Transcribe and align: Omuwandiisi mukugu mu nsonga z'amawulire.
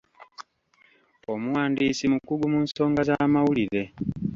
Omuwandiisi 1.33 2.05
mukugu 2.13 2.45
mu 2.53 2.59
nsonga 2.65 3.01
z'amawulire. 3.07 3.83